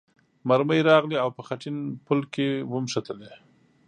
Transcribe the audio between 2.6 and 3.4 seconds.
ونښتلې.